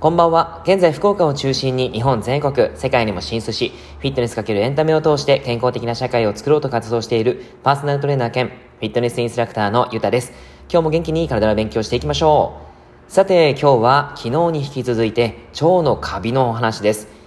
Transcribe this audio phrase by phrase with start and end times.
[0.00, 0.62] こんばんは。
[0.64, 10.32] 現在、福岡を中心に日本全国、世界にも進出し、フィットネスかけるエンタメを通して健康的な社会を作ろうと活動しているパーソナルトレーナー兼フィットネスインストラクターのゆたです。
[10.70, 12.62] 今日も元気に体を勉強していきましょ
[13.08, 13.12] う。
[13.12, 17.17] さて、今日は昨日に引き続いて腸のカビのお話です。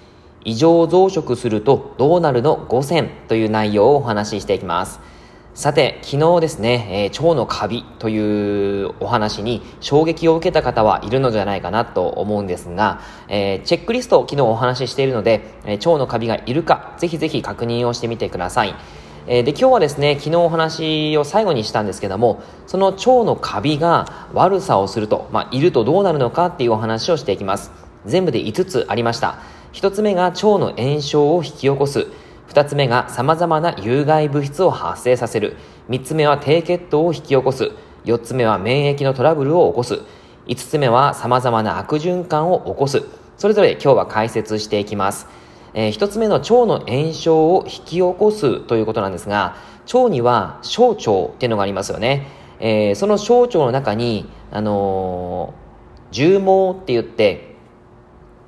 [0.44, 5.00] 異常増殖するとどうなるの？5選という内容をお話ししていきます。
[5.54, 18.76] さて、昨日ですね、えー、腸のカビというお話に衝撃を受けた方はいるのじゃないかなと思うんですが、えー、チェックリストを昨日お話ししているので、えー、腸のカビがいるか、ぜひぜひ確認をしてみてください。
[19.28, 27.72] えで、今日はですね、昨日お話を最後にしたんですけども、その腸のカビが悪さをすると、まあ、いるとどうなるのかっていうお話をしていきます。
[28.06, 29.38] 全部で5つありました。
[29.74, 32.08] 1つ目が腸の炎症を引き起こす。
[32.50, 35.56] 2つ目が様々な有害物質を発生させる。
[35.90, 37.72] 3つ目は低血糖を引き起こす。
[38.06, 40.02] 4つ目は免疫のトラブルを起こす。
[40.48, 43.04] 5つ目は様々な悪循環を起こす。
[43.38, 45.28] それぞれ今日は解説していきます。
[45.74, 49.56] えー、1つ目の腸の炎症を引き起こすということなんですが、
[49.94, 52.28] 腸には小腸っていうのがありますよね。
[52.60, 57.51] えー、その小腸の中に、あのー、重毛って言って、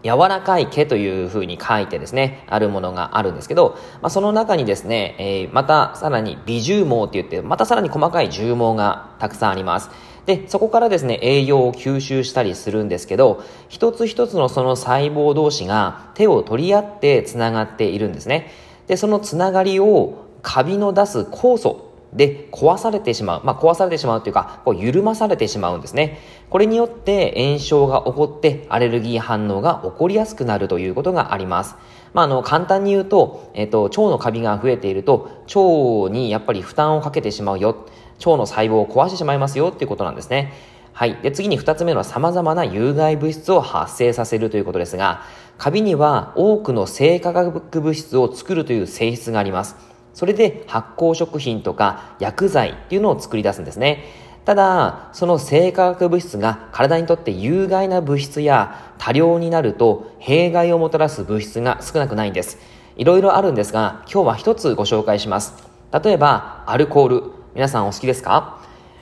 [0.04, 9.90] 柔らかい毛というふうに書いてですね、あるものがあるんですけど、まあ、その中にですね、えー、またさらに微重毛って言って、またさらに細かい重毛がたくさんあります。
[10.26, 18.52] で、そこからですね、栄養を吸収したりするんですけど、一つ一つのその細胞同士が手を取り合ってつながっているんですね。
[18.88, 23.42] で、そのつながりをカビの出す酵素で壊されてしまう。
[23.44, 26.20] まあ、壊されてしまうというか、こう緩まされてしまうんですね。
[26.50, 31.76] これによって炎症が起こってアレルギー反応が起こりやすくなるということがあります。
[32.14, 37.88] まあ、あの、簡単に言うと、えっ、と、腸のカビが増えていると、腸にやっぱり負担をかけてしまうよ。
[38.20, 40.54] 腸の細胞を壊してしまいますよっていうことなんですね。
[40.94, 41.16] はい。
[41.24, 45.24] で、次に二つ目の様々な有害物質を発生させるということですが、
[45.58, 49.93] カビには多くの生化学物質を作るという性質があります。
[50.14, 54.04] それで発酵食品とか薬剤っていうのを作り出すんですね。
[54.46, 62.58] ただ、その生化学物質が体にとって有害な物質や多量になると弊害をもたらす物質が少なくないんです。
[62.96, 65.64] いろいろあるんですが、今日は一つご紹介します。
[66.04, 67.24] 例えば、アルコール。
[67.56, 68.60] 皆さんお好きですか？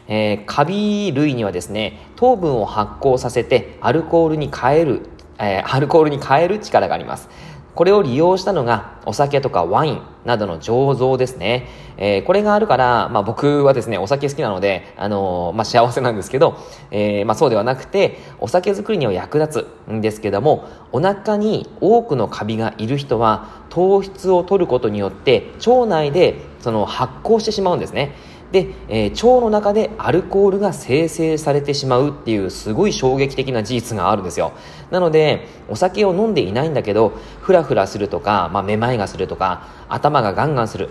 [0.08, 5.08] えー、カビ類にはですね、糖分を発酵させてアルコールに変える、
[5.40, 7.30] えー、アルコールに変える力があります。
[7.76, 11.68] これを利用したのがお酒とかワインなどの醸造ですね。
[11.98, 16.58] えー、これがあるから、まあ僕はですね、お酒好きなので、あのー、まあ幸せなんですけど、
[16.92, 28.16] えー、まあそうではなくて、お酒作りには役立つんですけども、お腹に多くのカビがいる人は、糖質を取ることによって、腸内でその発酵してしまうんですね。
[28.52, 34.52] で、えー、腸の中でアルコールが生成されてしまうっていうすごい衝撃的な事実があるんですよ。
[34.92, 40.90] なので、お酒を飲んでいないんだけど、フラフラするとか、まあ、めまいがするとか、頭がガンガンする。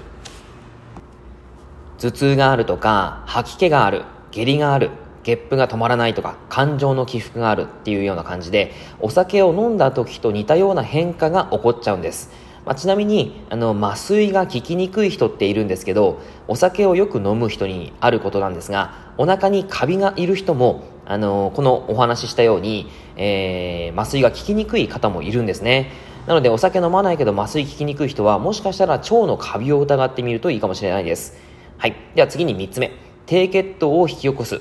[1.99, 4.91] 頭痛があるとか、吐き気がある、下痢がある、
[5.23, 12.31] ゲップが止まらないとか、感情の起伏があるっていうような感じで、お酒を飲んだ時と似たような変化が起こっちゃうんです。
[12.67, 25.91] まあ、ちなみにあの麻酔が効きにくい人っているんですけどお酒をよく飲む人にあることなんですがお腹にカビがいる人もあのこのお話ししたように、えー、麻酔が効きにくい方もいるんですね。
[26.27, 31.37] なのでお酒飲まないけど麻酔効きにくい人はもしかしたら腸のカビを疑ってみるといいかもしれないです。
[31.79, 31.97] はい。
[32.15, 32.93] では次に3つ目。
[33.27, 34.61] 低血糖を引き起こす。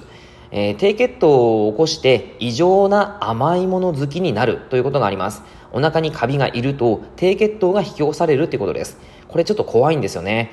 [0.52, 5.44] えー、低血糖を起こして異常な甘いもの好きになるということがあります。
[5.72, 8.98] お腹にカビがいると低血糖が引き起こされるっていうことです。
[9.28, 10.52] これちょっと怖いんですよね。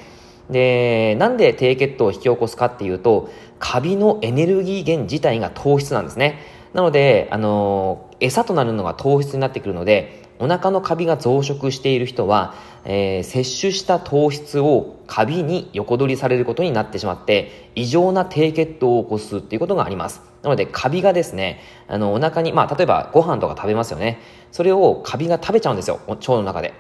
[0.51, 6.39] で、なんで低血糖を引き起こすかっていうと、カビのエネルギー源自体が糖質なんですね。
[6.73, 12.55] なので、あのー、餌となるのが糖質になってくるので、お腹のカビが増殖している人は、
[12.85, 20.21] えー、摂取した糖質をカビに横取りされることになってしまって、異常な低血糖を起こすっていうことがあります。
[20.47, 24.21] なので、カビがですね、あの、お腹に、まあ、例えばご飯とか食べますよね。
[24.53, 26.73] それをカビが食べちゃうんですよ、腸の中で。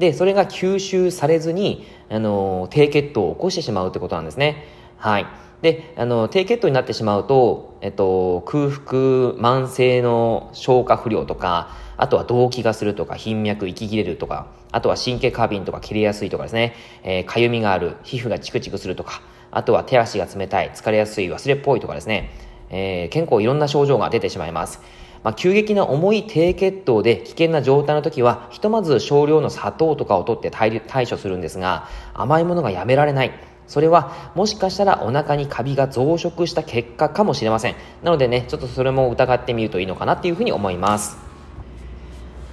[0.00, 4.64] で、それが吸収されずに、あの、低血糖を起こしてしまうってことなんですね。
[4.96, 5.26] はい。
[5.62, 16.74] で、あの、低血糖になってしまうと、えっと、空腹、慢性の消化不良とか、あとは動悸がするとか、頻脈、息切れるとか、あとは神経過敏とか切れやすいとかですね、
[17.04, 22.30] えー、かゆみがある、皮膚がチクチクするとか、あとは手足が冷たい、疲れやすい、忘れっぽいとかですね、
[22.70, 24.80] えー、結構いろんな症状が出てしまいます。
[25.24, 33.32] まあ、急激な重い低血糖で危険な状態の時は、ひとまず少量の砂糖とかを取って対処するんですが、甘いものがやめられない。
[33.66, 41.16] それはもしかしたらお腹にカビが増殖した結果かもしれませんなのでねちょっとそれも疑ってみるといいのかなっていうふうに思います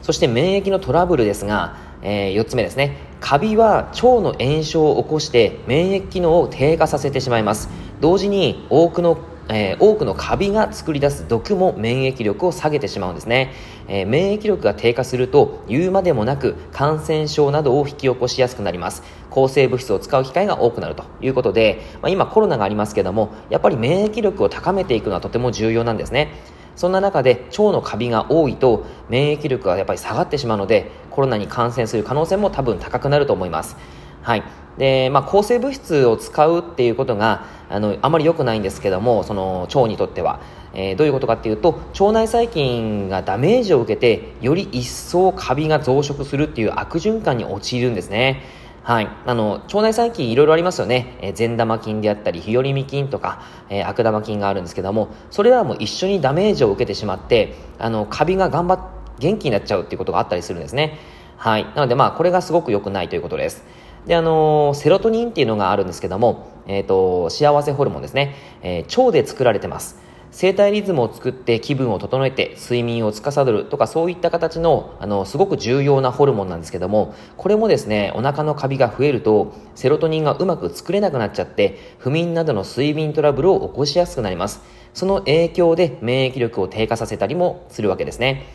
[0.02, 7.70] そして免疫のトラブルですが、えー、4つ目ですねカビは腸の炎症を起こして免疫機能を低下させてしまいます
[8.02, 9.18] 同時に多くの
[9.50, 13.52] えー、多くのカビが作り出す毒も免疫力を下げてしまうんですね、
[13.88, 19.04] えー、免疫力が低下すると言うまでもなく感染症などを引き起こしやすくなります。
[19.30, 26.30] 抗生物質を使う機会が多くなるということで、まあ、今コロナがありますけどもやっぱり免疫力を高めていくのはとても重要なんですね。
[26.76, 33.76] そんな中で腸のカビが多いと免疫力がやっぱり下がってしまうのでコロナに感染する可能性も多分高くなると思います。
[34.22, 34.44] はい。
[34.78, 40.42] でまあ、抗生物質を使うっていうことがあのあまり良くないんですけどもその腸にとっては、
[40.74, 48.44] えー、どういうことかっていうと腸内細菌がダメージを受けてより一層カビが増殖するっていう悪循環に陥るんですね
[48.84, 49.08] はい。
[49.26, 51.18] あの、腸内細菌いろいろありますよね。
[51.22, 58.80] えー、善玉菌であったり、日和見菌とか、えー、悪玉菌があるんですけども、それらも一緒にダメージを受けてしまって、あの、カビが頑張っ、
[59.20, 61.00] 元気になっちゃうっていうことがあったりするんですね。
[61.38, 61.64] はい。
[61.76, 63.64] なので、まあ、これがすごく良くないということです。
[64.06, 68.36] で、あのセロトニンっていうのがあるんですけども、えっ、ー、と、幸せホルモンですね。
[68.62, 70.04] えー、腸で作られてます。
[70.34, 84.62] 生体リズムを作って気分を整えて睡眠を司るとかそういった形のあのすごく重要なホルモンなんですけどもこれもですねお腹のカビが増えるとセロトニンがうまく作れなくなっちゃって不眠などの睡眠トラブルを起こしやすくなります
[84.96, 88.48] その影響で免疫力を低下させたりもするわけですね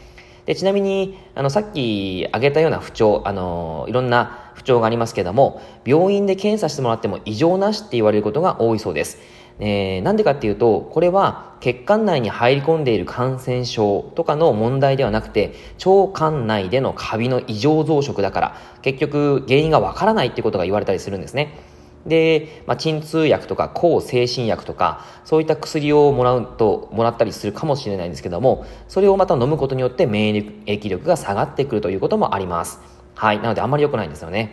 [0.46, 9.18] でちなみにあのさっき挙げたような不調あのいろんな不調がありますけども病院で検査してもらっても異常なしって言われることが多いそうです
[9.60, 15.52] えー、なんでかっていうと、これは血管内に入り込んでいる感染症とかの問題ではなくて、
[15.84, 21.58] 腸管内でのカビの異常増殖だから、結局原因がわからないってことが言われたりするんですね。
[22.06, 32.97] で、まあ、鎮痛薬とか抗精神薬とか、そういった薬をもらうと、もらったりするかもしれないんですけども、それをまた飲むことによって免疫力が下がってくるということもあります。
[33.18, 33.40] はい。
[33.40, 34.52] なのであんまり良くないんですよね。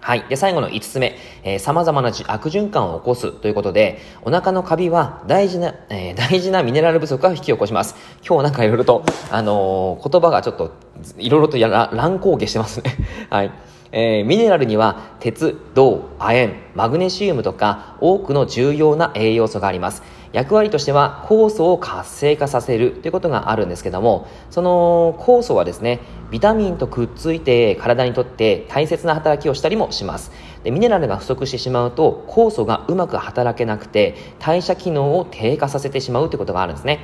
[0.00, 0.24] はい。
[0.28, 7.94] で、最後の5つ目、えー、様々な悪循環を起こすということで、お腹のカビは大事な、えー、 大事なミネラル不足が引き起こします。
[8.26, 10.72] 今日なんかいろいろと、あのー、言葉がちょっと、
[11.18, 12.96] いろいろとやら乱高下してますね。
[13.30, 13.52] はい。
[13.92, 20.02] えー、ミネラルには鉄、銅、亜鉛、マグネシウムとか多くの重要な栄養素があります。
[20.32, 26.00] 役割としては酵素を活性化させるということがあるんですけども、その酵素はですね、
[26.30, 30.30] ビタミンとくっついて体にとって大切な働きをしたりもします。
[30.62, 37.00] でミネラルが不足してしまうと酵素がうまく働けなくて代謝機能を低下させてしまうということがあるんですね。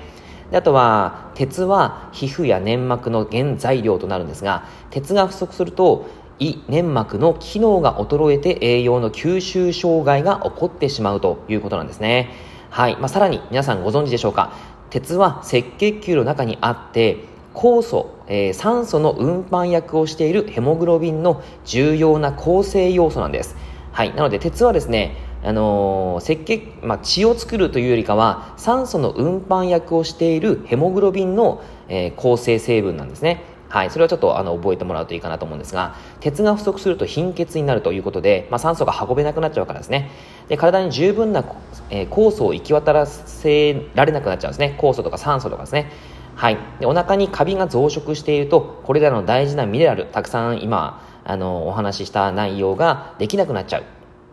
[0.50, 6.06] であとは鉄は皮膚や粘膜の原材料となるんですが鉄が不足すると
[6.38, 12.30] 胃粘膜の機能が衰えて栄養の吸収障害が起こってしまうということなんですね。
[12.70, 12.96] はい。
[12.96, 14.52] まあ、さらに皆さんご存知でしょうか？
[14.90, 17.18] 鉄は赤血球の中にあって
[17.52, 23.56] 酵素、えー、酸素の運搬役をしているヘモグロビンの重要な構成要素なんです。
[23.92, 24.14] はい。
[24.14, 33.44] なので鉄はですね、あのー、赤血、まあ、血を作るというよりかは酸素の運搬役をしているヘモグロビンの、えー、構成成分なんですね。
[33.74, 40.12] はい、それはちょっとあの覚えてもらうといいかなと思うんですが、鉄が不足すると貧血になるということで、まあ、酸素が運べなくなっちゃうからですね。
[40.48, 41.44] で体に十分な、
[41.90, 44.78] えー、酵素を行き渡らせられなくなっちゃうんですね。
[44.80, 45.90] 酵素とか酸素とかですね。
[46.36, 46.58] はい。
[46.78, 53.82] でお腹にカビが増殖していると、これらの大事なミネラル、たくさん今、あの、お話しした内容ができなくなっちゃう。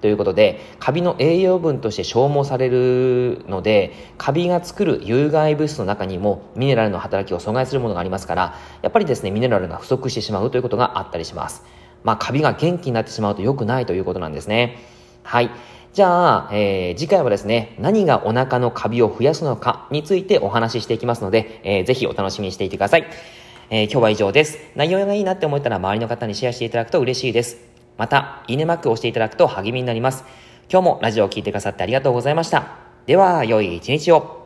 [0.01, 11.63] ということで、カビの栄養分として消耗されるので、カビが作る有害物質の中にもミネラルの働きを阻害するものがありますから、やっぱりですね、ミネラルが不足してしまうということがあったりします。
[12.03, 14.79] まあ、カビが元気になってしまうと良くないということなんですね。
[15.23, 15.51] はい。
[15.93, 23.05] じゃあ、えー、次回はですね、何がお腹のカビを増やすのかについてお話ししていきますので、えー、ぜひお楽しみにしていてください。
[23.69, 24.57] えー、今日は以上です。
[24.75, 27.70] 内容がいいなって思ったら周りの方にシェアしていただくと嬉しいです。
[28.01, 30.23] また、いいねマークを押していただくと励みになります。
[30.71, 32.79] 今日もラジオを聴いてくださってありがとうございました。
[33.05, 34.40] では、良い一日を。